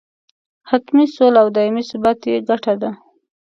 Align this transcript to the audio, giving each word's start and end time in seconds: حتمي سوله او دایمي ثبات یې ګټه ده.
حتمي 0.69 1.05
سوله 1.15 1.39
او 1.43 1.47
دایمي 1.55 1.83
ثبات 1.89 2.19
یې 2.29 2.35
ګټه 2.49 2.73
ده. 2.81 2.89